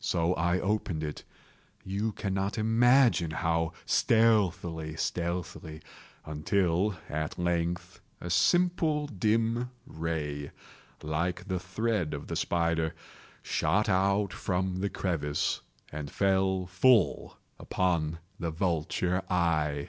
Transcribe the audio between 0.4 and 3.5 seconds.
opened it—you cannot imagine